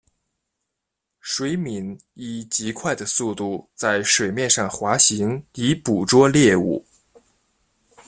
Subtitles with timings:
[1.19, 6.83] 水黾以极快的速度在水面上滑行以捕捉猎物。